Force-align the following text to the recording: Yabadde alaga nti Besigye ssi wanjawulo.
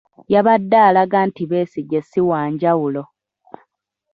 Yabadde 0.33 0.77
alaga 0.87 1.19
nti 1.27 1.43
Besigye 1.51 1.99
ssi 2.03 2.19
wanjawulo. 2.29 3.03